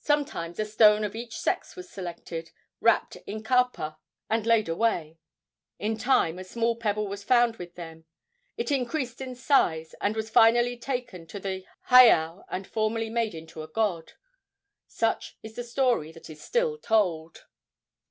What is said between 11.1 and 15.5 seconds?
to the heiau and formally made into a god. Such